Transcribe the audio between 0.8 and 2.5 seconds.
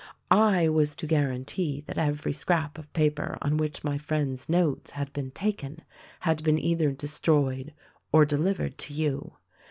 to guarantee that every